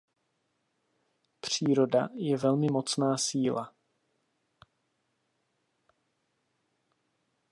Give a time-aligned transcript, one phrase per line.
[1.41, 3.73] Příroda je velmi mocná síla.